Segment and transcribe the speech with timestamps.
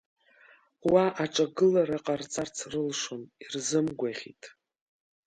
[0.91, 4.43] Уа аҿагылара ҟарҵарц рылшон, ирзымгәаӷьит.